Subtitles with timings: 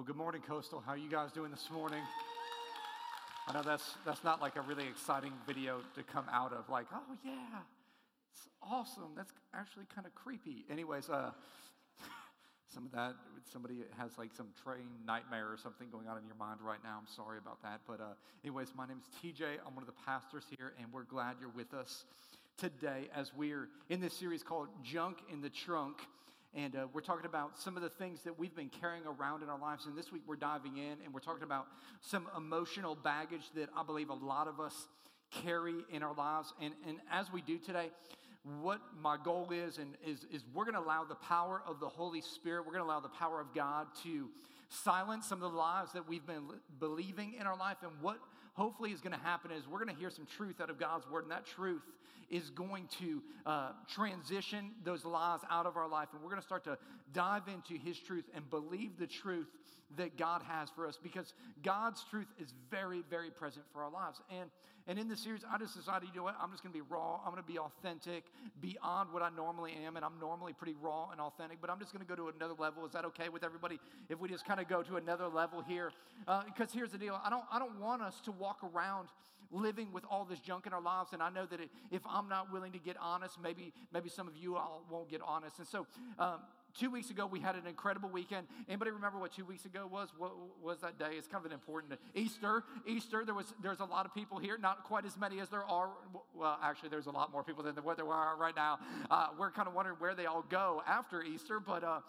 [0.00, 0.80] Well, good morning, Coastal.
[0.80, 2.00] How are you guys doing this morning?
[3.46, 6.86] I know that's, that's not like a really exciting video to come out of, like,
[6.90, 7.60] oh, yeah,
[8.32, 9.10] it's awesome.
[9.14, 10.64] That's actually kind of creepy.
[10.70, 11.32] Anyways, uh,
[12.74, 13.14] some of that,
[13.52, 16.96] somebody has like some train nightmare or something going on in your mind right now.
[16.98, 17.82] I'm sorry about that.
[17.86, 19.58] But, uh, anyways, my name is TJ.
[19.66, 22.06] I'm one of the pastors here, and we're glad you're with us
[22.56, 25.98] today as we're in this series called Junk in the Trunk.
[26.54, 29.48] And uh, we're talking about some of the things that we've been carrying around in
[29.48, 29.86] our lives.
[29.86, 31.66] And this week we're diving in and we're talking about
[32.00, 34.88] some emotional baggage that I believe a lot of us
[35.30, 36.52] carry in our lives.
[36.60, 37.90] And, and as we do today,
[38.60, 41.88] what my goal is, and is, is we're going to allow the power of the
[41.88, 44.28] Holy Spirit, we're going to allow the power of God to
[44.68, 46.48] silence some of the lies that we've been
[46.80, 47.76] believing in our life.
[47.82, 48.18] And what
[48.54, 51.08] hopefully is going to happen is we're going to hear some truth out of God's
[51.08, 51.82] word, and that truth
[52.30, 56.08] is going to uh, transition those lies out of our life.
[56.12, 56.78] And we're going to start to
[57.12, 59.48] dive into His truth and believe the truth
[59.96, 64.20] that God has for us because God's truth is very, very present for our lives.
[64.30, 64.50] And,
[64.86, 66.86] and in this series, I just decided, you know what, I'm just going to be
[66.88, 68.24] raw, I'm going to be authentic
[68.60, 69.96] beyond what I normally am.
[69.96, 72.54] And I'm normally pretty raw and authentic, but I'm just going to go to another
[72.58, 72.84] level.
[72.86, 75.92] Is that okay with everybody if we just kind of go to another level here?
[76.26, 79.08] Uh, because here's the deal I don't, I don't want us to walk around
[79.52, 81.12] living with all this junk in our lives.
[81.12, 84.28] And I know that it, if I'm not willing to get honest, maybe, maybe some
[84.28, 85.58] of you all won't get honest.
[85.58, 85.86] And so,
[86.18, 86.40] um,
[86.78, 88.46] two weeks ago we had an incredible weekend.
[88.68, 90.08] Anybody remember what two weeks ago was?
[90.16, 90.32] What
[90.62, 91.12] was that day?
[91.12, 92.64] It's kind of an important easter.
[92.86, 95.64] Easter there was there's a lot of people here not quite as many as there
[95.64, 95.90] are.
[96.34, 98.78] Well actually there's a lot more people than what there are right now.
[99.10, 102.00] Uh, we're kind of wondering where they all go after easter but uh,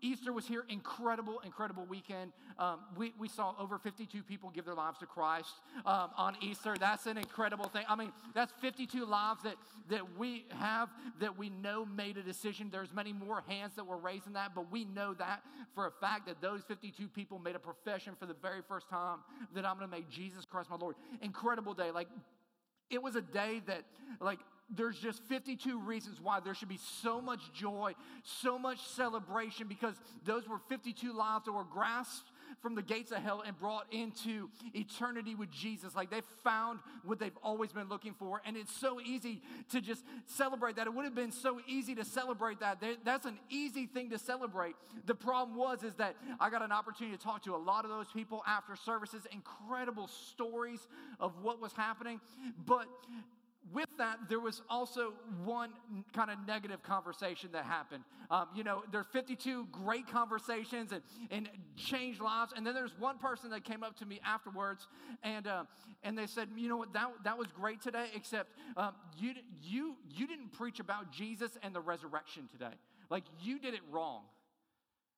[0.00, 4.74] easter was here incredible incredible weekend um, we, we saw over 52 people give their
[4.74, 9.42] lives to christ um, on easter that's an incredible thing i mean that's 52 lives
[9.42, 9.56] that
[9.90, 10.88] that we have
[11.20, 14.54] that we know made a decision there's many more hands that were raised raising that,
[14.54, 15.42] but we know that
[15.74, 19.18] for a fact that those 52 people made a profession for the very first time
[19.54, 20.96] that I'm going to make Jesus Christ my Lord.
[21.20, 21.90] Incredible day.
[21.90, 22.08] Like,
[22.90, 23.84] it was a day that,
[24.20, 24.38] like,
[24.70, 29.94] there's just 52 reasons why there should be so much joy, so much celebration, because
[30.24, 32.30] those were 52 lives that were grasped
[32.62, 35.94] from the gates of hell and brought into eternity with Jesus.
[35.94, 38.40] Like they found what they've always been looking for.
[38.46, 40.86] And it's so easy to just celebrate that.
[40.86, 42.82] It would have been so easy to celebrate that.
[43.04, 44.76] That's an easy thing to celebrate.
[45.04, 47.90] The problem was is that I got an opportunity to talk to a lot of
[47.90, 50.80] those people after services, incredible stories
[51.20, 52.18] of what was happening.
[52.64, 52.86] But
[53.72, 55.12] with that, there was also
[55.44, 55.70] one
[56.12, 58.04] kind of negative conversation that happened.
[58.30, 62.52] Um, you know, there's 52 great conversations and, and changed lives.
[62.56, 64.86] And then there's one person that came up to me afterwards
[65.22, 65.64] and, uh,
[66.02, 69.32] and they said, you know what, that, that was great today, except um, you,
[69.62, 72.74] you, you didn't preach about Jesus and the resurrection today.
[73.10, 74.22] Like, you did it wrong.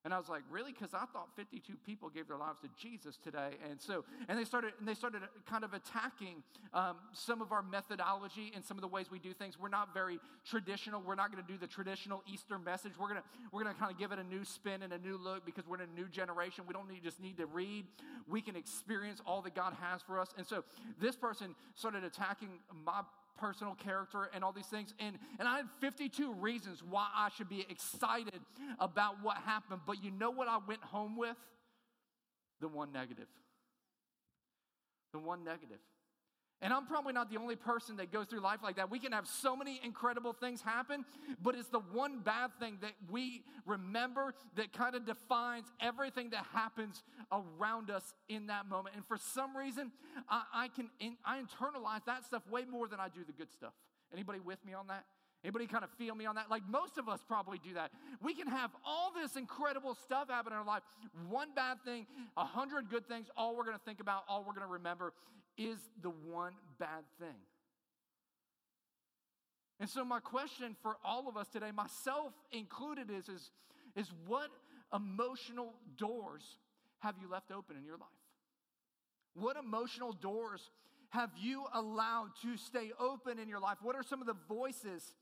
[0.07, 0.71] And I was like, really?
[0.71, 3.49] Because I thought 52 people gave their lives to Jesus today.
[3.69, 7.61] And so, and they started, and they started kind of attacking um, some of our
[7.61, 9.59] methodology and some of the ways we do things.
[9.59, 11.01] We're not very traditional.
[11.01, 12.93] We're not going to do the traditional Easter message.
[12.97, 14.97] We're going to, we're going to kind of give it a new spin and a
[14.97, 16.63] new look because we're in a new generation.
[16.65, 17.83] We don't need, just need to read.
[18.29, 20.29] We can experience all that God has for us.
[20.37, 20.63] And so
[21.01, 23.01] this person started attacking my
[23.37, 24.93] personal character and all these things.
[24.99, 28.41] And, and I had 52 reasons why I should be excited
[28.79, 29.81] about what happened.
[29.85, 31.37] But you know what I went home with?
[32.59, 33.27] The one negative.
[35.13, 35.79] The one negative.
[36.61, 38.89] And I'm probably not the only person that goes through life like that.
[38.89, 41.05] We can have so many incredible things happen,
[41.41, 46.45] but it's the one bad thing that we remember that kind of defines everything that
[46.53, 48.95] happens around us in that moment.
[48.95, 49.91] And for some reason,
[50.27, 50.89] I, I can
[51.23, 53.73] I internalize that stuff way more than I do the good stuff.
[54.11, 55.05] Anybody with me on that?
[55.47, 56.51] Anybody kind of feel me on that?
[56.51, 57.91] Like most of us probably do that.
[58.21, 60.81] We can have all this incredible stuff happen in our life.
[61.29, 64.51] One bad thing, a hundred good things, all we're going to think about, all we're
[64.51, 65.13] going to remember
[65.57, 67.37] is the one bad thing.
[69.79, 73.51] And so my question for all of us today, myself included, is, is,
[73.95, 74.49] is what
[74.93, 76.43] emotional doors
[76.99, 78.09] have you left open in your life?
[79.33, 80.71] What emotional doors
[81.11, 83.77] have you allowed to stay open in your life?
[83.81, 85.13] What are some of the voices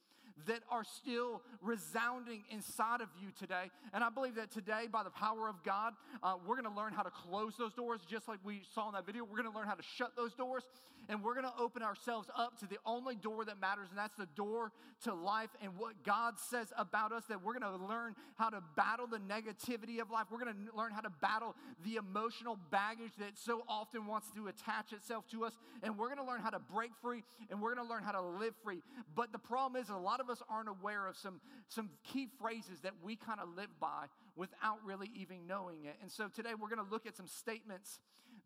[0.48, 3.72] that are still resounding inside of you today.
[3.94, 6.94] And I believe that today, by the power of God, uh, we're going to learn
[6.94, 9.24] how to close those doors, just like we saw in that video.
[9.24, 10.64] We're going to learn how to shut those doors,
[11.08, 14.16] and we're going to open ourselves up to the only door that matters, and that's
[14.16, 14.72] the door
[15.04, 17.24] to life and what God says about us.
[17.30, 20.26] That we're going to learn how to battle the negativity of life.
[20.30, 21.56] We're going to learn how to battle
[21.86, 26.20] the emotional baggage that so often wants to attach itself to us, and we're going
[26.20, 28.82] to learn how to break free, and we're going to learn how to live free.
[29.16, 32.28] But the problem is, a lot of of us aren't aware of some, some key
[32.40, 34.06] phrases that we kind of live by
[34.36, 35.96] without really even knowing it.
[36.02, 38.00] And so today we're going to look at some statements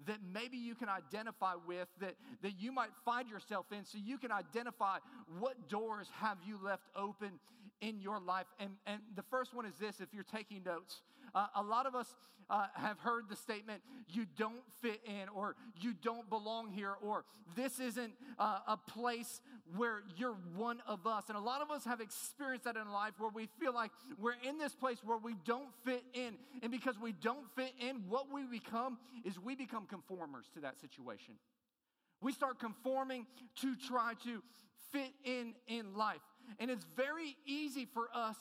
[0.06, 4.18] that maybe you can identify with, that, that you might find yourself in, so you
[4.18, 4.98] can identify
[5.40, 7.40] what doors have you left open
[7.82, 8.46] in your life.
[8.60, 11.02] And, and the first one is this if you're taking notes.
[11.34, 12.16] Uh, a lot of us
[12.50, 17.26] uh, have heard the statement, you don't fit in, or you don't belong here, or
[17.56, 19.42] this isn't uh, a place
[19.76, 21.26] where you're one of us.
[21.28, 24.34] And a lot of us have experienced that in life where we feel like we're
[24.48, 26.36] in this place where we don't fit in.
[26.64, 30.80] And because we don't fit in, what we become is we become conformers to that
[30.80, 31.36] situation.
[32.22, 33.28] We start conforming
[33.62, 34.42] to try to
[34.92, 36.22] fit in in life.
[36.60, 38.36] And it's very easy for us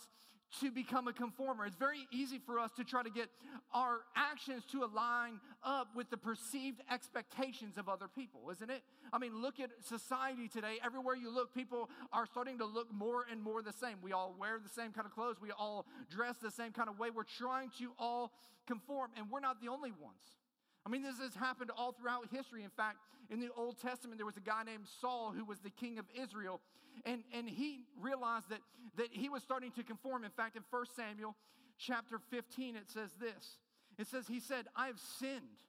[0.61, 1.67] to become a conformer.
[1.67, 3.29] It's very easy for us to try to get
[3.73, 8.83] our actions to align up with the perceived expectations of other people, isn't it?
[9.12, 10.79] I mean, look at society today.
[10.85, 13.99] Everywhere you look, people are starting to look more and more the same.
[14.03, 16.99] We all wear the same kind of clothes, we all dress the same kind of
[16.99, 17.09] way.
[17.11, 18.33] We're trying to all
[18.67, 20.39] conform, and we're not the only ones.
[20.87, 22.63] I mean, this has happened all throughout history.
[22.65, 22.99] In fact,
[23.31, 26.07] in the Old Testament, there was a guy named Saul who was the king of
[26.21, 26.61] Israel,
[27.05, 28.61] and, and he realized that,
[28.97, 30.25] that he was starting to conform.
[30.25, 31.37] In fact, in 1 Samuel
[31.79, 33.59] chapter 15, it says this
[33.99, 35.63] It says, He said, I have sinned.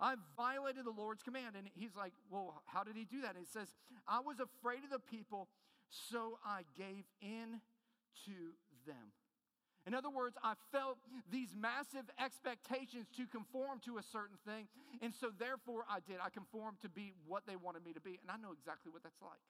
[0.00, 1.56] I've violated the Lord's command.
[1.56, 3.34] And he's like, Well, how did he do that?
[3.34, 3.68] And it says,
[4.06, 5.48] I was afraid of the people,
[5.90, 7.60] so I gave in
[8.26, 8.32] to
[8.86, 9.12] them.
[9.88, 11.00] In other words, I felt
[11.32, 14.68] these massive expectations to conform to a certain thing.
[15.00, 16.20] And so, therefore, I did.
[16.20, 18.20] I conformed to be what they wanted me to be.
[18.20, 19.40] And I know exactly what that's like.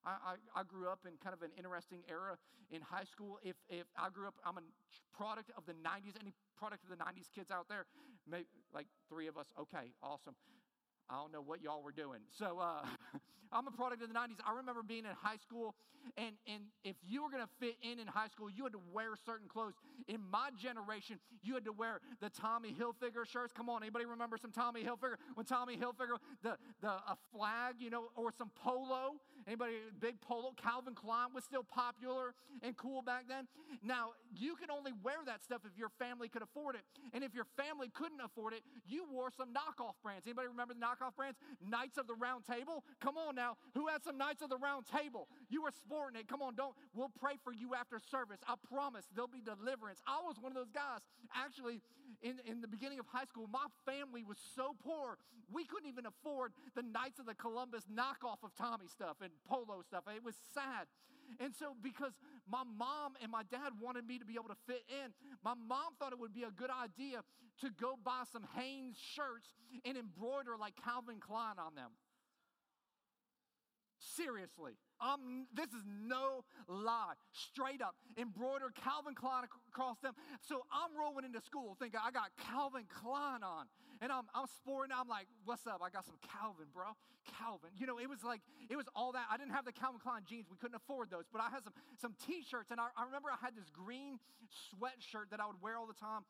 [0.00, 2.40] I, I, I, grew up in kind of an interesting era
[2.72, 3.36] in high school.
[3.44, 4.64] If, if I grew up, I'm a
[5.12, 6.16] product of the 90s.
[6.16, 7.84] Any product of the 90s kids out there?
[8.24, 9.52] Maybe, like three of us.
[9.60, 10.40] Okay, awesome.
[11.08, 12.20] I don't know what y'all were doing.
[12.36, 12.84] So uh,
[13.52, 14.38] I'm a product of the 90s.
[14.46, 15.74] I remember being in high school,
[16.16, 18.80] and, and if you were going to fit in in high school, you had to
[18.92, 19.74] wear certain clothes.
[20.08, 23.52] In my generation, you had to wear the Tommy Hilfiger shirts.
[23.52, 25.16] Come on, anybody remember some Tommy Hilfiger?
[25.34, 29.14] When Tommy Hilfiger, the, the a flag, you know, or some polo.
[29.46, 30.52] Anybody, big polo?
[30.60, 33.46] Calvin Klein was still popular and cool back then.
[33.82, 36.82] Now, you could only wear that stuff if your family could afford it.
[37.12, 40.26] And if your family couldn't afford it, you wore some knockoff brands.
[40.26, 41.38] Anybody remember the knockoff knockoff brands?
[41.66, 42.84] Knights of the Round Table?
[43.00, 43.56] Come on now.
[43.74, 45.28] Who had some Knights of the Round Table?
[45.48, 46.28] You were sporting it.
[46.28, 46.74] Come on, don't.
[46.94, 48.38] We'll pray for you after service.
[48.46, 50.00] I promise there'll be deliverance.
[50.06, 51.00] I was one of those guys.
[51.34, 51.80] Actually,
[52.22, 55.18] in, in the beginning of high school, my family was so poor,
[55.52, 59.82] we couldn't even afford the Knights of the Columbus knockoff of Tommy stuff and polo
[59.86, 60.04] stuff.
[60.14, 60.86] It was sad.
[61.40, 62.12] And so, because
[62.48, 65.12] my mom and my dad wanted me to be able to fit in,
[65.44, 67.22] my mom thought it would be a good idea
[67.60, 71.90] to go buy some Hanes shirts and embroider like Calvin Klein on them.
[73.98, 74.72] Seriously.
[75.00, 77.14] Um, this is no lie.
[77.32, 77.96] Straight up.
[78.16, 80.12] Embroidered Calvin Klein across them.
[80.40, 83.66] So I'm rolling into school thinking I got Calvin Klein on.
[84.00, 84.92] And I'm, I'm sporting.
[84.92, 85.80] I'm like, what's up?
[85.80, 86.92] I got some Calvin, bro.
[87.40, 87.70] Calvin.
[87.76, 89.26] You know, it was like, it was all that.
[89.32, 90.46] I didn't have the Calvin Klein jeans.
[90.50, 91.24] We couldn't afford those.
[91.32, 92.70] But I had some, some t-shirts.
[92.70, 94.20] And I, I remember I had this green
[94.68, 96.28] sweatshirt that I would wear all the time.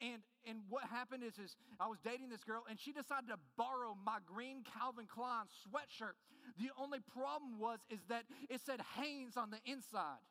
[0.00, 3.38] And, and what happened is, is I was dating this girl and she decided to
[3.56, 6.18] borrow my green Calvin Klein sweatshirt.
[6.58, 10.26] The only problem was is that it said Hanes on the inside.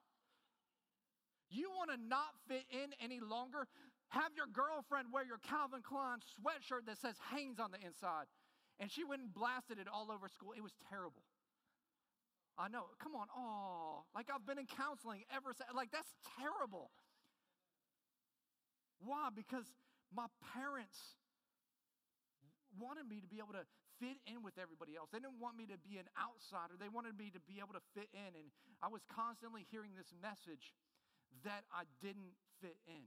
[1.50, 3.68] You want to not fit in any longer?
[4.10, 8.28] Have your girlfriend wear your Calvin Klein sweatshirt that says Hanes on the inside.
[8.80, 10.52] And she went and blasted it all over school.
[10.56, 11.24] It was terrible.
[12.58, 12.92] I know.
[13.00, 13.28] Come on.
[13.36, 15.70] Oh, like I've been in counseling ever since.
[15.74, 16.92] Like, that's terrible.
[19.00, 19.30] Why?
[19.34, 19.66] Because
[20.14, 20.98] my parents
[22.80, 23.66] wanted me to be able to
[23.98, 25.10] fit in with everybody else.
[25.10, 26.78] They didn't want me to be an outsider.
[26.78, 28.32] They wanted me to be able to fit in.
[28.38, 28.48] And
[28.82, 30.74] I was constantly hearing this message
[31.44, 33.06] that I didn't fit in.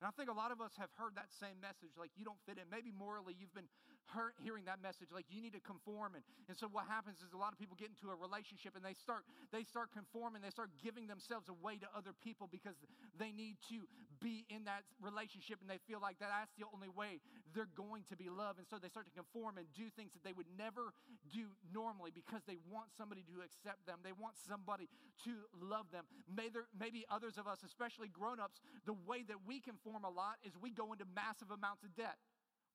[0.00, 2.40] And I think a lot of us have heard that same message, like you don't
[2.48, 2.64] fit in.
[2.72, 3.68] Maybe morally you've been
[4.06, 6.14] heard, hearing that message, like you need to conform.
[6.14, 8.84] And, and so what happens is a lot of people get into a relationship and
[8.84, 12.74] they start, they start conforming, they start giving themselves away to other people because
[13.18, 13.86] they need to
[14.20, 17.20] be in that relationship and they feel like that that's the only way
[17.54, 18.58] they're going to be loved.
[18.58, 20.92] And so they start to conform and do things that they would never
[21.32, 24.04] do normally because they want somebody to accept them.
[24.04, 24.88] They want somebody
[25.24, 26.04] to love them.
[26.28, 30.70] Maybe others of us, especially grown-ups, the way that we conform a lot is we
[30.70, 32.18] go into massive amounts of debt.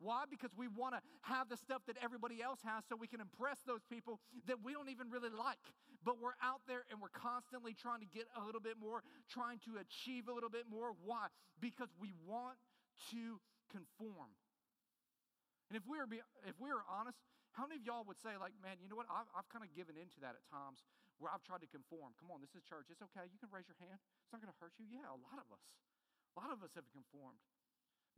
[0.05, 0.29] Why?
[0.29, 3.57] Because we want to have the stuff that everybody else has so we can impress
[3.65, 5.65] those people that we don't even really like.
[6.05, 9.57] But we're out there and we're constantly trying to get a little bit more, trying
[9.65, 10.93] to achieve a little bit more.
[11.01, 11.33] Why?
[11.57, 12.62] Because we want
[13.09, 13.41] to
[13.74, 14.29] conform.
[15.74, 16.05] And if we were,
[16.45, 17.17] if we were honest,
[17.57, 19.09] how many of y'all would say, like, man, you know what?
[19.09, 20.85] I've, I've kind of given into that at times
[21.17, 22.13] where I've tried to conform.
[22.21, 22.91] Come on, this is church.
[22.93, 23.25] It's okay.
[23.31, 23.97] You can raise your hand.
[24.21, 24.85] It's not going to hurt you.
[24.85, 25.65] Yeah, a lot of us.
[26.35, 27.39] A lot of us have conformed.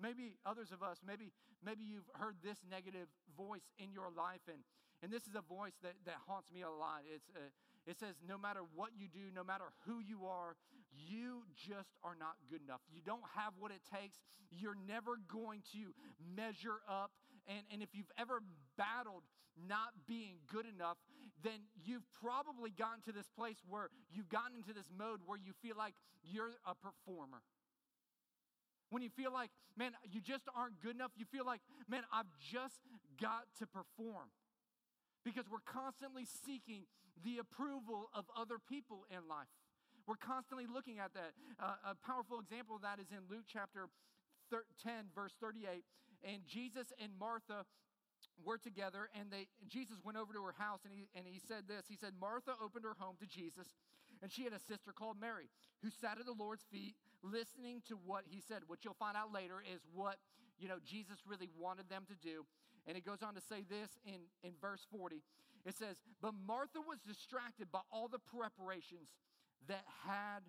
[0.01, 1.33] Maybe others of us, maybe,
[1.65, 4.61] maybe you've heard this negative voice in your life, and,
[5.01, 7.01] and this is a voice that, that haunts me a lot.
[7.09, 7.49] It's, uh,
[7.87, 10.55] it says, no matter what you do, no matter who you are,
[10.91, 12.81] you just are not good enough.
[12.93, 14.19] You don't have what it takes.
[14.51, 15.95] You're never going to
[16.35, 17.11] measure up.
[17.47, 18.41] And, and if you've ever
[18.77, 19.23] battled
[19.55, 20.97] not being good enough,
[21.43, 25.53] then you've probably gotten to this place where you've gotten into this mode where you
[25.61, 27.41] feel like you're a performer.
[28.89, 32.29] When you feel like, man, you just aren't good enough, you feel like, man, I've
[32.39, 32.79] just
[33.19, 34.31] got to perform.
[35.25, 36.87] Because we're constantly seeking
[37.23, 39.51] the approval of other people in life.
[40.07, 41.35] We're constantly looking at that.
[41.59, 43.91] Uh, a powerful example of that is in Luke chapter
[44.51, 45.83] 10, verse 38.
[46.23, 47.67] And Jesus and Martha
[48.43, 51.67] were together, and they, Jesus went over to her house, and he, and he said
[51.67, 51.85] this.
[51.89, 53.67] He said, Martha opened her home to Jesus,
[54.21, 55.49] and she had a sister called Mary,
[55.83, 56.95] who sat at the Lord's feet
[57.31, 58.63] listening to what he said.
[58.67, 60.17] What you'll find out later is what,
[60.59, 62.45] you know, Jesus really wanted them to do.
[62.85, 65.21] And it goes on to say this in, in verse 40.
[65.65, 69.09] It says, But Martha was distracted by all the preparations
[69.67, 70.47] that had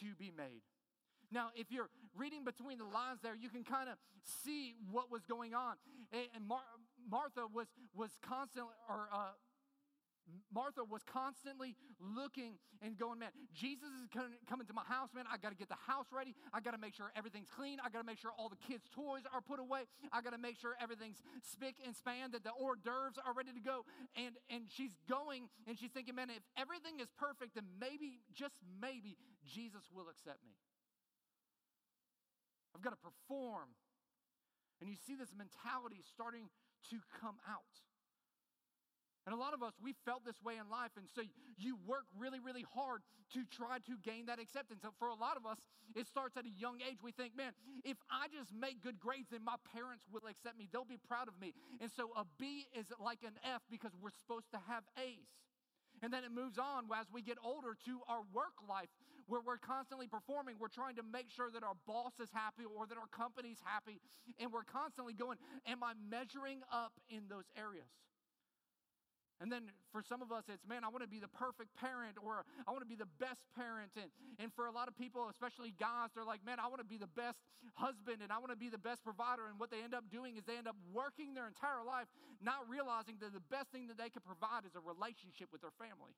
[0.00, 0.62] to be made.
[1.32, 3.96] Now, if you're reading between the lines there, you can kind of
[4.42, 5.76] see what was going on.
[6.12, 6.66] And Mar-
[7.08, 9.30] Martha was, was constantly, or uh,
[10.52, 15.24] Martha was constantly looking and going, man, Jesus is coming to my house, man.
[15.30, 16.34] I got to get the house ready.
[16.52, 17.78] I got to make sure everything's clean.
[17.84, 19.84] I got to make sure all the kids' toys are put away.
[20.12, 23.52] I got to make sure everything's spick and span, that the hors d'oeuvres are ready
[23.52, 23.84] to go.
[24.16, 28.54] And, and she's going and she's thinking, man, if everything is perfect, then maybe, just
[28.80, 30.56] maybe, Jesus will accept me.
[32.74, 33.76] I've got to perform.
[34.80, 36.48] And you see this mentality starting
[36.88, 37.89] to come out.
[39.26, 40.96] And a lot of us, we felt this way in life.
[40.96, 41.22] And so
[41.58, 43.02] you work really, really hard
[43.34, 44.80] to try to gain that acceptance.
[44.82, 45.58] And for a lot of us,
[45.94, 46.98] it starts at a young age.
[47.02, 47.52] We think, man,
[47.84, 50.68] if I just make good grades, then my parents will accept me.
[50.72, 51.52] They'll be proud of me.
[51.80, 55.28] And so a B is like an F because we're supposed to have A's.
[56.02, 58.88] And then it moves on as we get older to our work life
[59.26, 60.56] where we're constantly performing.
[60.58, 64.00] We're trying to make sure that our boss is happy or that our company's happy.
[64.40, 65.36] And we're constantly going,
[65.66, 67.92] Am I measuring up in those areas?
[69.40, 72.20] And then for some of us, it's, man, I want to be the perfect parent
[72.20, 73.88] or I want to be the best parent.
[73.96, 76.88] And, and for a lot of people, especially guys, they're like, man, I want to
[76.88, 77.40] be the best
[77.72, 79.48] husband and I want to be the best provider.
[79.48, 82.04] And what they end up doing is they end up working their entire life,
[82.44, 85.74] not realizing that the best thing that they can provide is a relationship with their
[85.80, 86.12] family.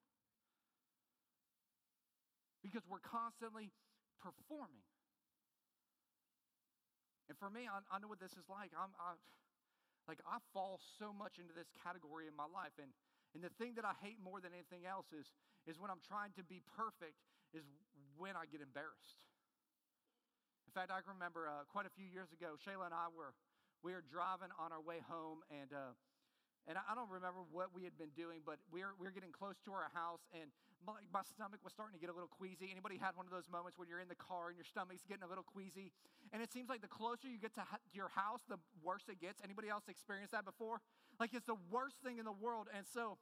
[2.59, 3.71] Because we're constantly
[4.19, 4.83] performing.
[7.31, 8.75] And for me, I, I know what this is like.
[8.75, 9.15] I'm, I,
[10.11, 12.75] like I fall so much into this category in my life.
[12.83, 12.91] And
[13.35, 15.33] and the thing that I hate more than anything else is,
[15.65, 17.17] is when I'm trying to be perfect,
[17.57, 17.65] is
[18.17, 19.21] when I get embarrassed.
[20.69, 23.37] In fact, I remember uh, quite a few years ago, Shayla and I were
[23.83, 25.93] we were driving on our way home, and uh,
[26.71, 29.35] and I don't remember what we had been doing, but we were, we were getting
[29.35, 30.55] close to our house, and
[30.87, 32.71] my, my, stomach was starting to get a little queasy.
[32.71, 35.27] Anybody had one of those moments when you're in the car and your stomach's getting
[35.27, 35.91] a little queasy?
[36.31, 39.19] And it seems like the closer you get to ha- your house, the worse it
[39.19, 39.43] gets.
[39.43, 40.83] Anybody else experienced that before?
[41.21, 42.69] Like it's the worst thing in the world.
[42.77, 43.19] And so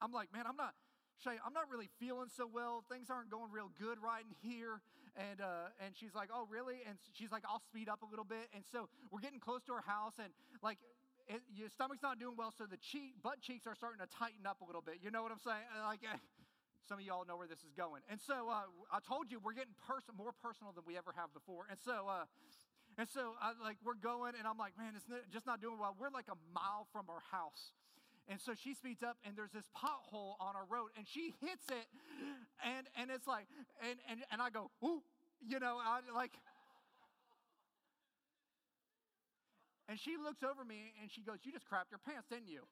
[0.00, 0.74] I'm like, man, I'm not,
[1.22, 2.84] Shay, I'm not really feeling so well.
[2.90, 4.80] Things aren't going real good right in here.
[5.16, 6.80] And, uh, and she's like, oh, really?
[6.88, 8.48] And she's like, I'll speed up a little bit.
[8.54, 10.78] And so we're getting close to our house, and like
[11.30, 14.46] it, your stomach's not doing well, so the cheek, butt cheeks are starting to tighten
[14.46, 14.98] up a little bit.
[15.02, 15.62] You know what I'm saying?
[15.84, 16.00] Like,
[16.88, 18.02] some of y'all know where this is going.
[18.10, 21.30] And so uh, I told you we're getting pers- more personal than we ever have
[21.30, 21.70] before.
[21.70, 22.26] And so, uh,
[22.98, 25.96] and so I, like we're going, and I'm like, man, it's just not doing well.
[25.98, 27.72] We're like a mile from our house.
[28.28, 31.66] And so she speeds up, and there's this pothole on our road, and she hits
[31.68, 31.86] it,
[32.64, 33.46] and and it's like,
[33.82, 35.02] and and and I go, ooh,
[35.46, 36.32] you know, I like.
[39.88, 42.62] And she looks over me and she goes, You just crapped your pants, didn't you?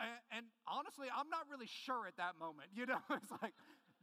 [0.00, 2.68] and, and, honestly, I'm not really sure at that moment.
[2.74, 3.54] You know, it's like,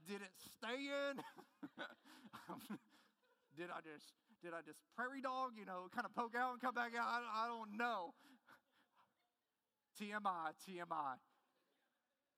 [0.08, 1.18] did it stay in?
[3.58, 6.62] did I just did I just prairie dog, you know, kind of poke out and
[6.62, 7.06] come back out?
[7.06, 8.14] I, I don't know.
[10.02, 11.22] TMI, TMI.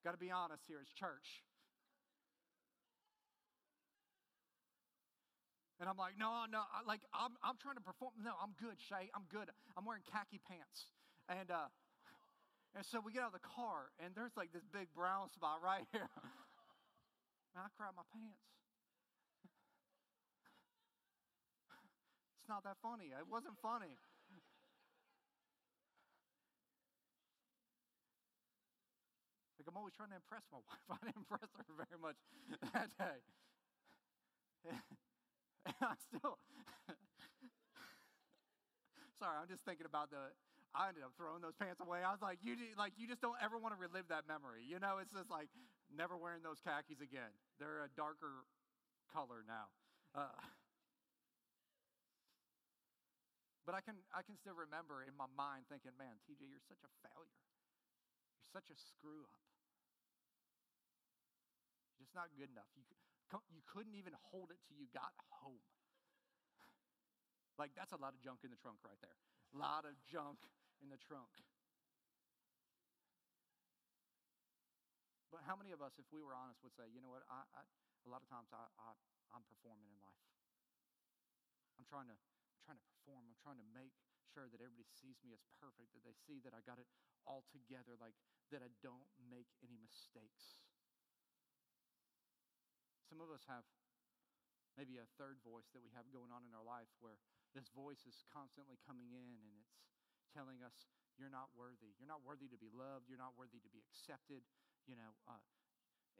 [0.03, 1.43] Got to be honest here, it's church.
[5.79, 8.11] And I'm like, no, no, like I'm, I'm trying to perform.
[8.23, 9.09] No, I'm good, Shay.
[9.15, 9.49] I'm good.
[9.75, 10.87] I'm wearing khaki pants.
[11.27, 11.67] And uh,
[12.75, 15.59] and so we get out of the car, and there's like this big brown spot
[15.63, 16.07] right here.
[17.53, 18.41] Man, I cried my pants.
[22.41, 23.13] it's not that funny.
[23.13, 24.01] It wasn't funny.
[29.63, 30.83] Like I'm always trying to impress my wife.
[30.91, 32.19] I didn't impress her very much
[32.75, 33.23] that day.
[35.79, 36.35] I still.
[39.15, 40.35] sorry, I'm just thinking about the.
[40.75, 42.03] I ended up throwing those pants away.
[42.03, 44.67] I was like, you like you just don't ever want to relive that memory.
[44.67, 45.47] You know, it's just like
[45.93, 47.31] never wearing those khakis again.
[47.61, 48.45] They're a darker
[49.13, 49.69] color now.
[50.13, 50.33] Uh,
[53.65, 56.81] but I can I can still remember in my mind thinking, man, TJ, you're such
[56.83, 57.41] a failure.
[58.41, 59.41] You're such a screw up.
[61.95, 62.67] You're just not good enough.
[62.75, 62.83] You,
[63.49, 65.63] you couldn't even hold it till you got home.
[67.53, 69.13] Like, that's a lot of junk in the trunk right there.
[69.53, 70.41] A lot of junk
[70.81, 71.29] in the trunk.
[75.33, 77.41] But how many of us, if we were honest, would say, you know what, I,
[77.57, 77.65] I
[78.05, 78.93] a lot of times I, I,
[79.33, 80.21] I'm performing in life.
[81.81, 83.25] I'm trying, to, I'm trying to perform.
[83.25, 83.97] I'm trying to make
[84.29, 86.85] sure that everybody sees me as perfect, that they see that I got it
[87.25, 88.13] all together, like
[88.53, 90.61] that I don't make any mistakes.
[93.09, 93.65] Some of us have
[94.77, 97.17] maybe a third voice that we have going on in our life where
[97.57, 99.81] this voice is constantly coming in and it's
[100.29, 100.85] telling us,
[101.17, 101.93] You're not worthy.
[101.97, 103.05] You're not worthy to be loved.
[103.09, 104.45] You're not worthy to be accepted.
[104.83, 105.39] You know, uh,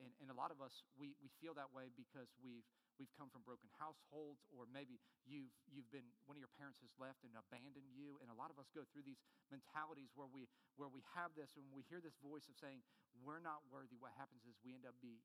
[0.01, 2.65] and, and a lot of us, we, we feel that way because we've,
[2.97, 6.89] we've come from broken households, or maybe you've, you've been, one of your parents has
[6.97, 8.17] left and abandoned you.
[8.23, 9.21] And a lot of us go through these
[9.53, 12.81] mentalities where we, where we have this, and we hear this voice of saying,
[13.21, 13.99] We're not worthy.
[13.99, 15.21] What happens is we end up be,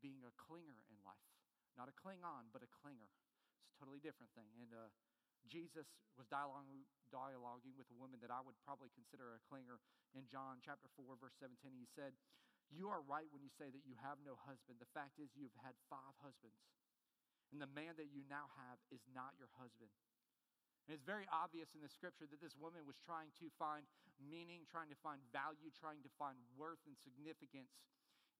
[0.00, 1.28] being a clinger in life.
[1.76, 3.08] Not a cling on, but a clinger.
[3.62, 4.50] It's a totally different thing.
[4.58, 4.90] And uh,
[5.46, 9.80] Jesus was dialoguing with a woman that I would probably consider a clinger
[10.12, 11.72] in John chapter 4, verse 17.
[11.78, 12.12] He said,
[12.70, 14.78] You are right when you say that you have no husband.
[14.78, 16.58] The fact is, you've had five husbands.
[17.50, 19.90] And the man that you now have is not your husband.
[20.86, 23.82] And it's very obvious in the scripture that this woman was trying to find
[24.22, 27.74] meaning, trying to find value, trying to find worth and significance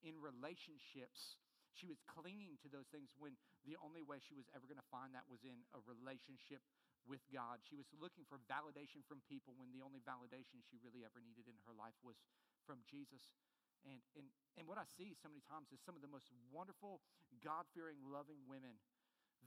[0.07, 1.41] in relationships
[1.75, 4.93] she was clinging to those things when the only way she was ever going to
[4.93, 6.61] find that was in a relationship
[7.07, 7.63] with God.
[7.65, 11.49] She was looking for validation from people when the only validation she really ever needed
[11.49, 12.19] in her life was
[12.66, 13.33] from Jesus.
[13.88, 14.27] And, and,
[14.61, 17.01] and what I see so many times is some of the most wonderful,
[17.40, 18.77] God fearing, loving women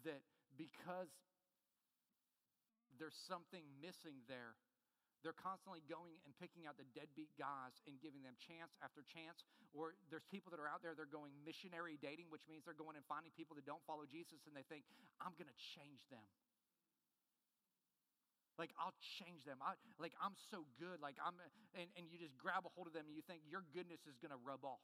[0.08, 0.26] that
[0.58, 1.12] because
[2.98, 4.58] there's something missing there,
[5.24, 9.48] they're constantly going and picking out the deadbeat guys and giving them chance after chance.
[9.72, 13.00] Or there's people that are out there, they're going missionary dating, which means they're going
[13.00, 14.84] and finding people that don't follow Jesus and they think,
[15.24, 16.28] I'm going to change them.
[18.58, 19.58] Like, I'll change them.
[19.66, 21.02] I, like, I'm so good.
[21.02, 21.34] Like, I'm,
[21.74, 24.22] and, and you just grab a hold of them and you think your goodness is
[24.22, 24.84] going to rub off.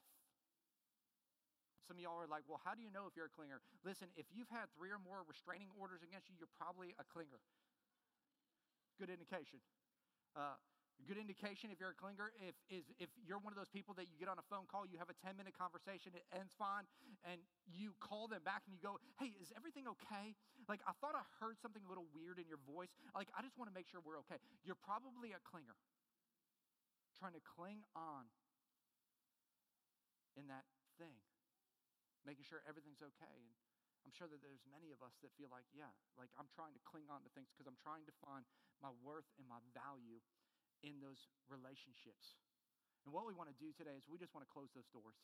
[1.85, 3.61] Some of y'all are like, well, how do you know if you're a clinger?
[3.81, 7.41] Listen, if you've had three or more restraining orders against you, you're probably a clinger.
[9.01, 9.57] Good indication.
[10.37, 10.57] Uh,
[10.99, 13.95] a good indication if you're a clinger if, is if you're one of those people
[13.95, 16.51] that you get on a phone call, you have a 10 minute conversation, it ends
[16.59, 16.83] fine,
[17.23, 17.39] and
[17.71, 20.35] you call them back and you go, Hey, is everything okay?
[20.67, 22.91] Like, I thought I heard something a little weird in your voice.
[23.15, 24.37] Like, I just want to make sure we're okay.
[24.61, 25.77] You're probably a clinger,
[27.15, 28.27] trying to cling on
[30.35, 30.67] in that
[30.99, 31.15] thing,
[32.27, 33.39] making sure everything's okay.
[33.39, 33.51] And
[34.03, 36.81] I'm sure that there's many of us that feel like, yeah, like I'm trying to
[36.87, 38.43] cling on to things because I'm trying to find
[38.79, 40.23] my worth and my value
[40.83, 42.39] in those relationships.
[43.07, 45.17] And what we want to do today is we just want to close those doors.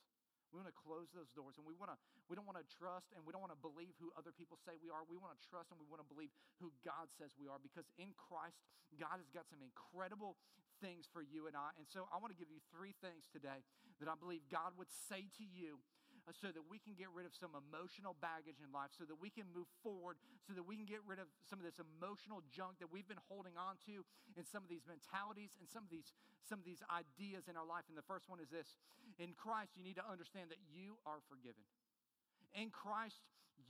[0.54, 1.98] We want to close those doors and we want to
[2.32, 4.80] we don't want to trust and we don't want to believe who other people say
[4.80, 5.04] we are.
[5.04, 6.32] We want to trust and we want to believe
[6.64, 8.62] who God says we are because in Christ
[8.96, 10.40] God has got some incredible
[10.80, 11.76] things for you and I.
[11.76, 13.68] And so I want to give you three things today
[14.00, 15.84] that I believe God would say to you
[16.26, 19.14] Uh, so that we can get rid of some emotional baggage in life, so that
[19.14, 22.42] we can move forward, so that we can get rid of some of this emotional
[22.50, 24.02] junk that we've been holding on to,
[24.34, 26.10] and some of these mentalities and some of these
[26.42, 27.86] some of these ideas in our life.
[27.90, 28.82] And the first one is this:
[29.22, 31.62] in Christ, you need to understand that you are forgiven.
[32.58, 33.22] In Christ,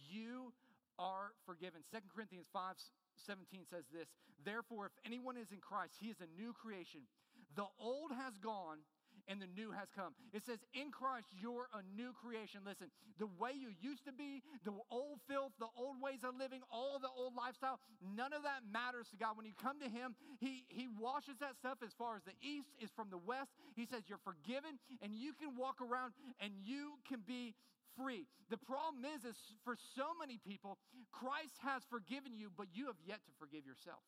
[0.07, 0.55] you
[0.95, 1.83] are forgiven.
[1.91, 2.79] Second Corinthians 5
[3.27, 4.07] 17 says this
[4.43, 7.07] Therefore, if anyone is in Christ, he is a new creation.
[7.55, 8.83] The old has gone
[9.27, 10.13] and the new has come.
[10.33, 12.61] It says, In Christ, you're a new creation.
[12.65, 16.61] Listen, the way you used to be, the old filth, the old ways of living,
[16.71, 19.37] all the old lifestyle, none of that matters to God.
[19.37, 22.69] When you come to Him, He, he washes that stuff as far as the east
[22.79, 23.51] is from the west.
[23.75, 27.55] He says, You're forgiven, and you can walk around and you can be
[27.97, 28.27] free.
[28.49, 30.77] The problem is, is for so many people,
[31.11, 34.03] Christ has forgiven you, but you have yet to forgive yourself.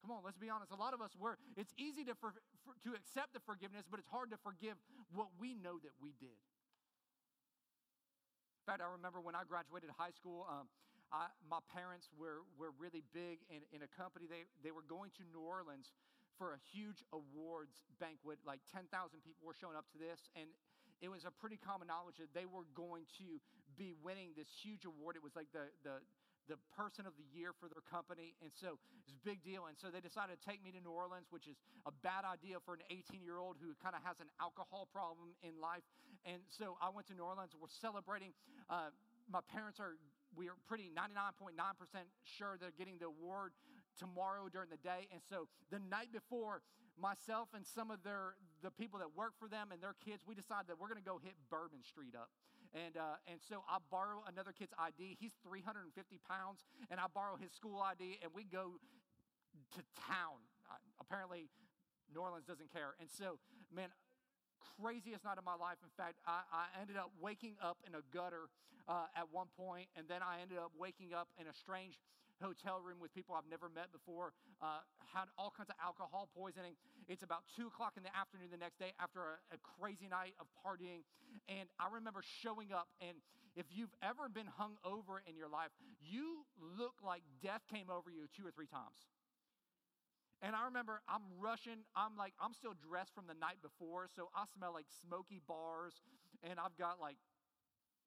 [0.00, 0.72] Come on, let's be honest.
[0.72, 2.32] A lot of us, we're, it's easy to, for,
[2.64, 4.80] for, to accept the forgiveness, but it's hard to forgive
[5.12, 6.40] what we know that we did.
[8.60, 10.72] In fact, I remember when I graduated high school, um,
[11.12, 14.24] I, my parents were, were really big in, in a company.
[14.24, 15.92] They, they were going to New Orleans
[16.40, 18.40] for a huge awards banquet.
[18.48, 18.88] Like 10,000
[19.20, 20.48] people were showing up to this, and
[21.04, 23.40] it was a pretty common knowledge that they were going to
[23.76, 25.16] be winning this huge award.
[25.16, 26.00] It was like the, the,
[26.50, 28.34] the person of the year for their company.
[28.42, 29.70] And so it's a big deal.
[29.70, 32.58] And so they decided to take me to New Orleans, which is a bad idea
[32.58, 35.86] for an 18 year old who kind of has an alcohol problem in life.
[36.26, 37.54] And so I went to New Orleans.
[37.54, 38.34] We're celebrating.
[38.66, 38.90] Uh,
[39.30, 39.94] my parents are
[40.34, 41.54] we are pretty 99.9%
[42.22, 43.54] sure they're getting the award
[43.98, 46.62] tomorrow during the day and so the night before
[46.94, 50.34] myself and some of their the people that work for them and their kids we
[50.34, 52.30] decided that we're going to go hit bourbon street up
[52.74, 55.90] and uh, and so i borrow another kid's id he's 350
[56.28, 58.78] pounds and i borrow his school id and we go
[59.74, 60.38] to town
[61.00, 61.48] apparently
[62.14, 63.38] new orleans doesn't care and so
[63.74, 63.88] man
[64.80, 65.76] craziest night of my life.
[65.84, 68.48] In fact, I, I ended up waking up in a gutter
[68.88, 72.00] uh, at one point, and then I ended up waking up in a strange
[72.40, 74.32] hotel room with people I've never met before,
[74.64, 74.80] uh,
[75.12, 76.72] had all kinds of alcohol poisoning.
[77.10, 80.38] It's about two o'clock in the afternoon the next day after a, a crazy night
[80.38, 81.02] of partying.
[81.50, 83.18] And I remember showing up, and
[83.58, 86.46] if you've ever been hung over in your life, you
[86.78, 89.10] look like death came over you two or three times.
[90.38, 91.82] And I remember I'm rushing.
[91.98, 94.06] I'm like, I'm still dressed from the night before.
[94.14, 95.98] So I smell like smoky bars.
[96.46, 97.18] And I've got like,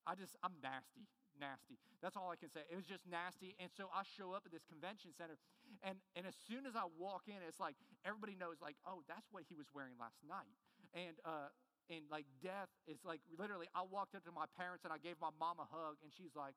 [0.08, 1.80] I just, I'm nasty, nasty.
[2.02, 2.66] That's all I can say.
[2.68, 3.56] It was just nasty.
[3.58, 5.40] And so I show up at this convention center.
[5.82, 9.28] And, and as soon as I walk in, it's like everybody knows, like, oh, that's
[9.32, 10.52] what he was wearing last night.
[10.94, 11.50] And, uh,
[11.92, 15.20] and like death is like literally, I walked up to my parents and I gave
[15.20, 16.00] my mom a hug.
[16.04, 16.56] And she's like,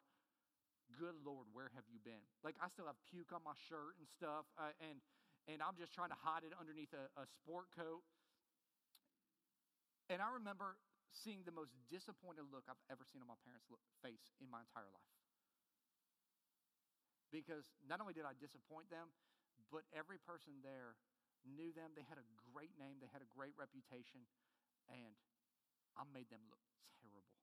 [0.94, 2.22] good Lord, where have you been?
[2.46, 4.46] Like, I still have puke on my shirt and stuff.
[4.54, 5.02] Uh, and,
[5.50, 8.06] and I'm just trying to hide it underneath a, a sport coat.
[10.06, 10.78] And I remember
[11.16, 13.68] seeing the most disappointed look I've ever seen on my parents'
[14.04, 15.12] face in my entire life.
[17.32, 19.10] Because not only did I disappoint them,
[19.72, 20.94] but every person there
[21.42, 21.96] knew them.
[21.96, 24.28] They had a great name, they had a great reputation,
[24.86, 25.16] and
[25.96, 26.62] I made them look
[27.02, 27.40] terrible.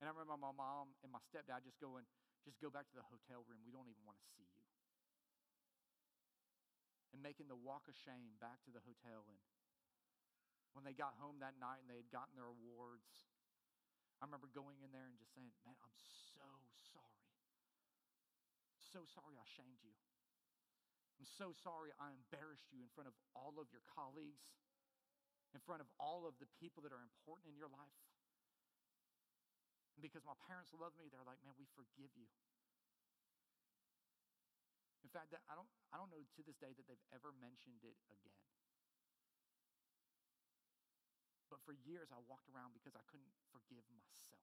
[0.00, 2.08] And I remember my mom and my stepdad just going,
[2.40, 3.60] just go back to the hotel room.
[3.68, 4.64] We don't even want to see you.
[7.12, 9.28] And making the walk of shame back to the hotel.
[9.28, 9.36] And
[10.72, 13.26] when they got home that night and they had gotten their awards,
[14.20, 15.96] I remember going in there and just saying, Man, I'm
[16.36, 16.48] so
[16.92, 17.24] sorry.
[18.78, 19.94] So sorry I shamed you.
[21.20, 24.40] I'm so sorry I embarrassed you in front of all of your colleagues,
[25.52, 28.00] in front of all of the people that are important in your life.
[29.94, 32.24] And because my parents love me, they're like, man, we forgive you.
[35.04, 37.98] In fact, I don't, I don't know to this day that they've ever mentioned it
[38.08, 38.59] again.
[41.60, 44.40] But for years, I walked around because I couldn't forgive myself.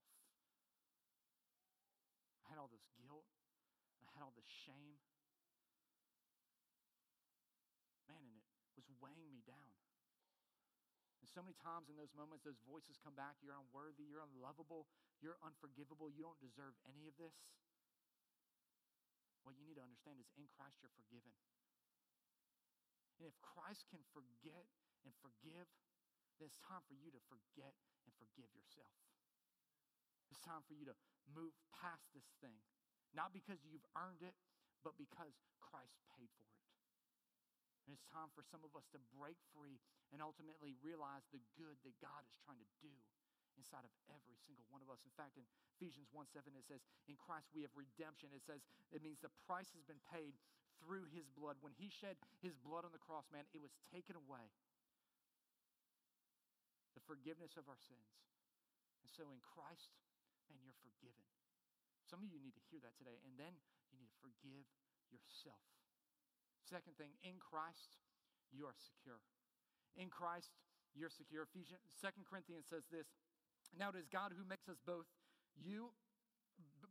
[2.45, 3.25] I had all this guilt,
[4.05, 5.01] I had all this shame.
[8.05, 9.73] Man, and it was weighing me down.
[11.25, 14.85] And so many times in those moments, those voices come back you're unworthy, you're unlovable,
[15.17, 17.33] you're unforgivable, you don't deserve any of this.
[19.41, 21.33] What you need to understand is in Christ, you're forgiven.
[23.17, 24.69] And if Christ can forget
[25.01, 25.65] and forgive,
[26.37, 27.73] then it's time for you to forget
[28.05, 28.93] and forgive yourself.
[30.29, 30.95] It's time for you to
[31.31, 32.57] move past this thing,
[33.15, 34.35] not because you've earned it,
[34.85, 36.67] but because Christ paid for it.
[37.87, 39.79] And it's time for some of us to break free
[40.11, 42.91] and ultimately realize the good that God is trying to do
[43.55, 45.01] inside of every single one of us.
[45.07, 45.47] In fact, in
[45.79, 48.29] Ephesians 1 7, it says, In Christ we have redemption.
[48.35, 48.61] It says,
[48.93, 50.37] it means the price has been paid
[50.83, 51.57] through his blood.
[51.63, 54.51] When he shed his blood on the cross, man, it was taken away.
[56.97, 58.17] The forgiveness of our sins.
[59.05, 59.93] And so in Christ,
[60.49, 61.21] man, you're forgiven.
[62.09, 63.21] Some of you need to hear that today.
[63.21, 63.53] And then
[63.93, 64.65] you need to forgive
[65.13, 65.61] yourself.
[66.65, 68.01] Second thing, in Christ,
[68.49, 69.21] you are secure.
[69.93, 70.57] In Christ,
[70.97, 71.45] you're secure.
[71.45, 73.13] Ephesians, 2 Corinthians says this
[73.77, 75.05] Now it is God who makes us both,
[75.53, 75.93] you,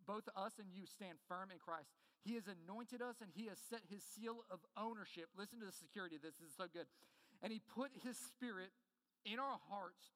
[0.07, 1.90] both us and you stand firm in Christ.
[2.23, 5.35] He has anointed us and He has set His seal of ownership.
[5.35, 6.16] Listen to the security.
[6.16, 6.87] This is so good.
[7.42, 8.71] And He put His Spirit
[9.27, 10.15] in our hearts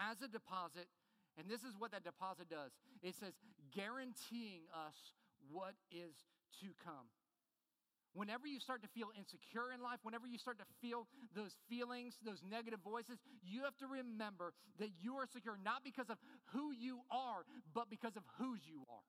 [0.00, 0.88] as a deposit.
[1.36, 2.72] And this is what that deposit does
[3.04, 3.32] it says,
[3.72, 4.96] guaranteeing us
[5.50, 6.12] what is
[6.60, 7.08] to come.
[8.14, 12.20] Whenever you start to feel insecure in life, whenever you start to feel those feelings,
[12.20, 16.20] those negative voices, you have to remember that you are secure not because of
[16.52, 19.08] who you are, but because of whose you are.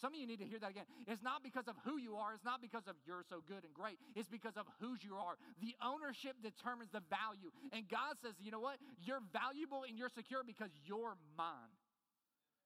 [0.00, 0.84] Some of you need to hear that again.
[1.06, 3.72] It's not because of who you are, it's not because of you're so good and
[3.72, 3.98] great.
[4.14, 5.36] It's because of whose you are.
[5.60, 7.50] The ownership determines the value.
[7.72, 8.76] And God says, you know what?
[9.00, 11.72] You're valuable and you're secure because you're mine.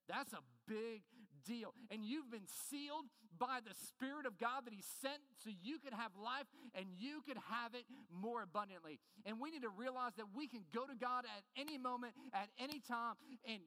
[0.09, 1.03] That's a big
[1.47, 1.73] deal.
[1.90, 3.07] And you've been sealed
[3.38, 7.23] by the Spirit of God that He sent so you could have life and you
[7.27, 8.99] could have it more abundantly.
[9.25, 12.49] And we need to realize that we can go to God at any moment, at
[12.59, 13.14] any time,
[13.47, 13.61] and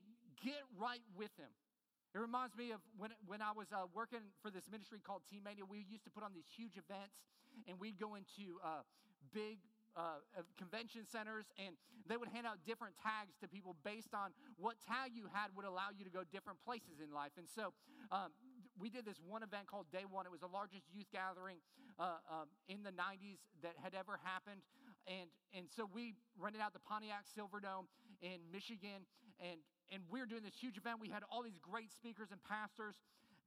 [0.44, 1.50] get right with Him.
[2.14, 5.42] It reminds me of when, when I was uh, working for this ministry called Teen
[5.42, 5.66] Mania.
[5.66, 7.18] We used to put on these huge events,
[7.66, 8.86] and we'd go into uh,
[9.34, 9.58] big
[9.98, 10.22] uh,
[10.58, 11.74] convention centers, and
[12.06, 15.66] they would hand out different tags to people based on what tag you had would
[15.66, 17.34] allow you to go different places in life.
[17.38, 17.74] And so
[18.14, 18.30] um,
[18.78, 20.26] we did this one event called Day One.
[20.26, 21.58] It was the largest youth gathering
[21.98, 24.62] uh, um, in the 90s that had ever happened.
[25.06, 27.90] And, and so we rented out the Pontiac Silverdome
[28.22, 29.06] in Michigan,
[29.42, 29.60] and,
[29.94, 31.00] and we were doing this huge event.
[31.00, 32.96] We had all these great speakers and pastors.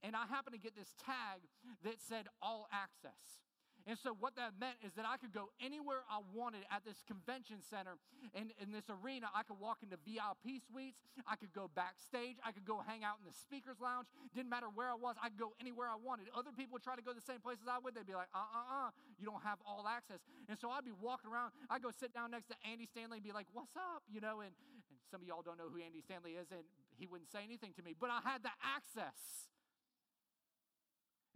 [0.02, 1.42] And I happened to get this tag
[1.82, 3.42] that said all access.
[3.86, 7.06] And so, what that meant is that I could go anywhere I wanted at this
[7.06, 8.02] convention center
[8.34, 9.30] and in this arena.
[9.30, 10.98] I could walk into VIP suites.
[11.22, 12.34] I could go backstage.
[12.42, 14.10] I could go hang out in the speaker's lounge.
[14.34, 15.14] Didn't matter where I was.
[15.22, 16.26] I could go anywhere I wanted.
[16.34, 17.94] Other people would try to go to the same places I would.
[17.94, 18.90] They'd be like, uh uh uh,
[19.22, 20.18] you don't have all access.
[20.50, 21.54] And so, I'd be walking around.
[21.70, 24.02] I'd go sit down next to Andy Stanley and be like, what's up?
[24.10, 24.75] You know, and, and
[25.10, 26.62] some of y'all don't know who Andy Stanley is, and
[26.98, 29.46] he wouldn't say anything to me, but I had the access.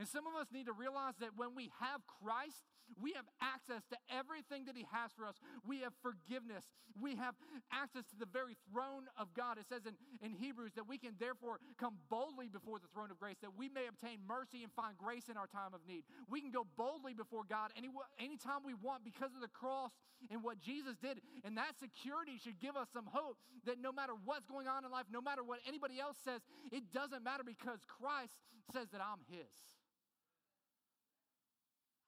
[0.00, 2.64] And some of us need to realize that when we have Christ,
[2.96, 5.36] we have access to everything that He has for us.
[5.60, 6.64] We have forgiveness.
[6.96, 7.36] We have
[7.68, 9.60] access to the very throne of God.
[9.60, 13.20] It says in, in Hebrews that we can therefore come boldly before the throne of
[13.20, 16.08] grace that we may obtain mercy and find grace in our time of need.
[16.32, 19.92] We can go boldly before God any, anytime we want because of the cross
[20.32, 21.20] and what Jesus did.
[21.44, 23.36] And that security should give us some hope
[23.68, 26.40] that no matter what's going on in life, no matter what anybody else says,
[26.72, 28.40] it doesn't matter because Christ
[28.72, 29.52] says that I'm His.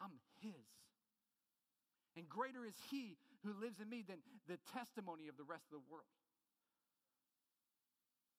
[0.02, 0.66] I'm His.
[2.18, 4.18] And greater is He who lives in me than
[4.50, 6.10] the testimony of the rest of the world.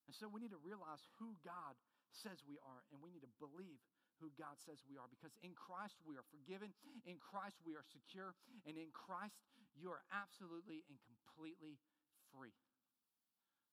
[0.08, 1.80] And so we need to realize who God
[2.12, 3.80] says we are, and we need to believe
[4.22, 7.84] who God says we are because in Christ we are forgiven, in Christ we are
[7.84, 8.36] secure,
[8.68, 9.42] and in Christ
[9.74, 11.82] you are absolutely and completely
[12.30, 12.54] free.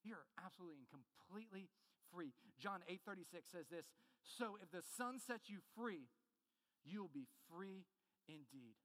[0.00, 1.68] You're absolutely and completely
[2.08, 2.32] free.
[2.58, 3.86] John 8:36 says this,
[4.24, 6.08] "So if the Son sets you free,
[6.84, 7.84] you will be free
[8.28, 8.76] indeed.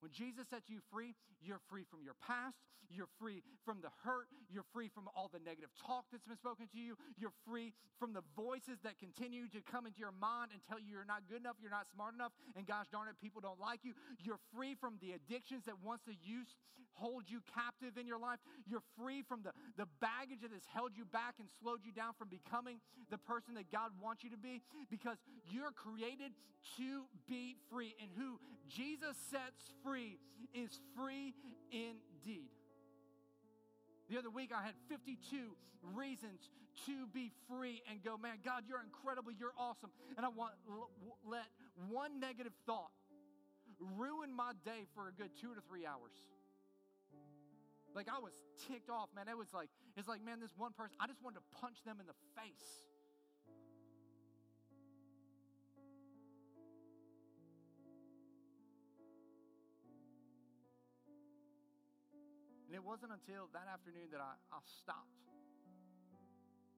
[0.00, 2.56] When Jesus sets you free, you're free from your past.
[2.90, 4.28] You're free from the hurt.
[4.50, 6.96] You're free from all the negative talk that's been spoken to you.
[7.18, 10.94] You're free from the voices that continue to come into your mind and tell you
[10.94, 13.80] you're not good enough, you're not smart enough, and gosh darn it, people don't like
[13.82, 13.94] you.
[14.22, 16.54] You're free from the addictions that once the use
[16.96, 18.40] hold you captive in your life.
[18.64, 22.14] You're free from the, the baggage that has held you back and slowed you down
[22.18, 22.80] from becoming
[23.10, 26.32] the person that God wants you to be because you're created
[26.80, 27.94] to be free.
[28.00, 30.18] And who Jesus sets free
[30.54, 31.34] is free
[31.70, 32.50] indeed.
[34.08, 35.56] The other week, I had 52
[35.94, 36.50] reasons
[36.86, 39.90] to be free and go, man, God, you're incredible, you're awesome.
[40.16, 40.52] And I want
[41.24, 41.46] let
[41.88, 42.92] one negative thought
[43.96, 46.12] ruin my day for a good two to three hours.
[47.94, 48.32] Like I was
[48.68, 49.28] ticked off, man.
[49.28, 51.96] It was like, it's like, man, this one person, I just wanted to punch them
[51.98, 52.84] in the face.
[62.66, 65.14] And it wasn't until that afternoon that I, I stopped.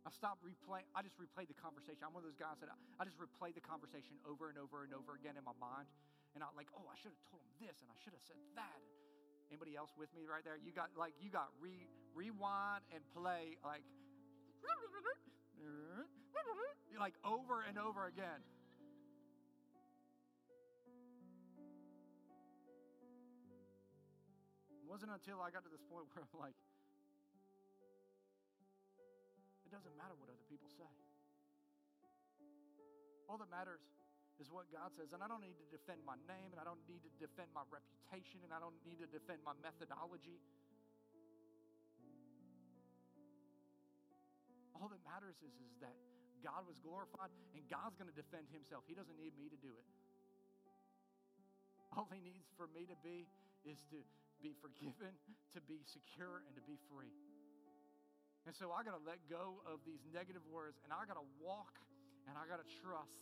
[0.04, 0.88] I stopped replaying.
[0.96, 2.00] I just replayed the conversation.
[2.04, 4.84] I'm one of those guys that I, I just replayed the conversation over and over
[4.84, 5.88] and over again in my mind.
[6.36, 8.40] And I like, oh, I should have told him this and I should have said
[8.56, 8.80] that.
[8.80, 10.60] And anybody else with me right there?
[10.60, 13.84] You got like you got re, rewind and play like
[17.00, 18.44] like over and over again.
[24.88, 26.56] Wasn't until I got to this point where I'm like,
[29.68, 30.88] it doesn't matter what other people say.
[33.28, 33.84] All that matters
[34.40, 35.12] is what God says.
[35.12, 37.68] And I don't need to defend my name, and I don't need to defend my
[37.68, 40.40] reputation, and I don't need to defend my methodology.
[44.72, 45.92] All that matters is, is that
[46.40, 48.88] God was glorified, and God's going to defend himself.
[48.88, 49.88] He doesn't need me to do it.
[51.92, 53.28] All he needs for me to be
[53.66, 54.00] is to
[54.42, 55.14] be forgiven,
[55.54, 57.14] to be secure, and to be free.
[58.46, 61.28] And so I got to let go of these negative words and I got to
[61.36, 61.76] walk
[62.24, 63.20] and I got to trust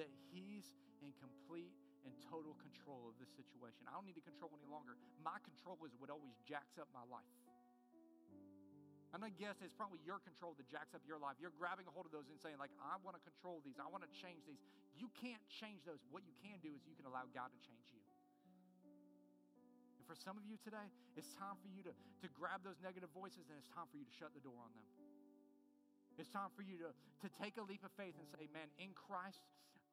[0.00, 0.64] that He's
[1.04, 1.76] in complete
[2.08, 3.84] and total control of this situation.
[3.84, 4.96] I don't need to control any longer.
[5.20, 7.28] My control is what always jacks up my life.
[9.12, 11.36] And gonna guess it's probably your control that jacks up your life.
[11.36, 13.84] You're grabbing a hold of those and saying, like, I want to control these, I
[13.92, 14.64] want to change these.
[14.96, 16.00] You can't change those.
[16.08, 17.91] What you can do is you can allow God to change
[20.12, 21.88] for some of you today, it's time for you to,
[22.20, 24.68] to grab those negative voices and it's time for you to shut the door on
[24.76, 24.84] them.
[26.20, 28.92] It's time for you to, to take a leap of faith and say, man, in
[28.92, 29.40] Christ,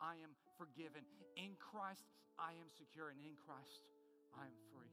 [0.04, 1.08] I am forgiven.
[1.40, 2.04] In Christ,
[2.36, 3.16] I am secure.
[3.16, 3.80] And in Christ,
[4.36, 4.92] I am free.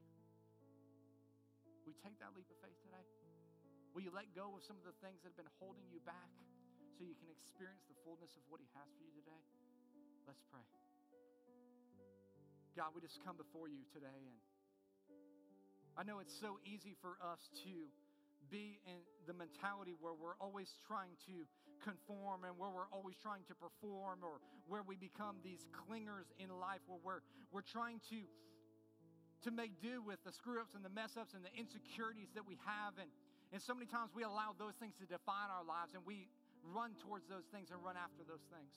[1.83, 3.03] We take that leap of faith today?
[3.99, 6.31] Will you let go of some of the things that have been holding you back
[6.95, 9.43] so you can experience the fullness of what He has for you today?
[10.23, 10.63] Let's pray.
[12.79, 14.39] God, we just come before you today, and
[15.97, 17.75] I know it's so easy for us to
[18.51, 21.49] be in the mentality where we're always trying to
[21.83, 24.39] conform and where we're always trying to perform or
[24.69, 28.29] where we become these clingers in life where we're, we're trying to
[29.45, 32.43] to make do with the screw ups and the mess ups and the insecurities that
[32.43, 32.97] we have.
[32.99, 33.07] And
[33.55, 36.27] and so many times we allow those things to define our lives and we
[36.75, 38.75] run towards those things and run after those things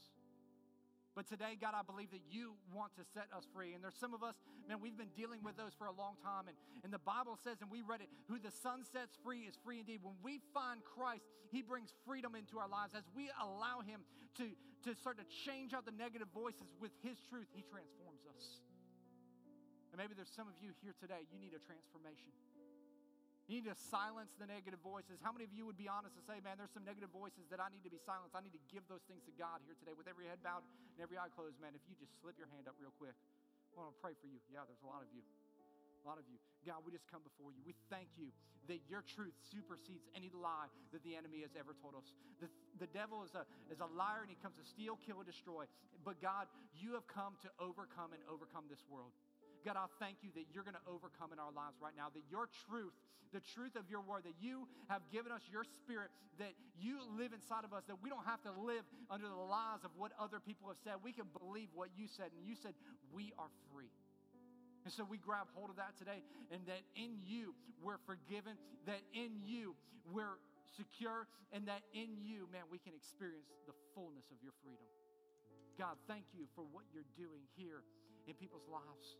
[1.19, 3.75] but today, God, I believe that you want to set us free.
[3.75, 4.39] And there's some of us,
[4.71, 6.47] man, we've been dealing with those for a long time.
[6.47, 6.55] And,
[6.87, 9.83] and the Bible says, and we read it, who the Son sets free is free
[9.83, 9.99] indeed.
[9.99, 12.95] When we find Christ, He brings freedom into our lives.
[12.95, 14.07] As we allow Him
[14.39, 14.47] to,
[14.87, 18.63] to start to change out the negative voices with His truth, He transforms us.
[19.91, 22.31] And maybe there's some of you here today, you need a transformation.
[23.49, 25.17] You need to silence the negative voices.
[25.25, 27.57] How many of you would be honest and say, man, there's some negative voices that
[27.57, 28.37] I need to be silenced?
[28.37, 30.61] I need to give those things to God here today with every head bowed
[30.93, 31.73] and every eye closed, man.
[31.73, 33.17] If you just slip your hand up real quick,
[33.73, 34.37] I want to pray for you.
[34.53, 35.25] Yeah, there's a lot of you.
[35.25, 36.37] A lot of you.
[36.61, 37.65] God, we just come before you.
[37.65, 38.29] We thank you
[38.69, 42.05] that your truth supersedes any lie that the enemy has ever told us.
[42.37, 45.27] The, the devil is a, is a liar and he comes to steal, kill, and
[45.27, 45.65] destroy.
[46.05, 46.45] But God,
[46.77, 49.09] you have come to overcome and overcome this world.
[49.65, 52.23] God, I thank you that you're going to overcome in our lives right now, that
[52.31, 52.95] your truth,
[53.35, 57.35] the truth of your word, that you have given us your spirit, that you live
[57.35, 60.39] inside of us, that we don't have to live under the lies of what other
[60.39, 61.03] people have said.
[61.03, 62.73] We can believe what you said, and you said,
[63.11, 63.91] we are free.
[64.87, 68.55] And so we grab hold of that today, and that in you we're forgiven,
[68.87, 69.75] that in you
[70.07, 70.39] we're
[70.79, 74.87] secure, and that in you, man, we can experience the fullness of your freedom.
[75.75, 77.83] God, thank you for what you're doing here
[78.27, 79.19] in people's lives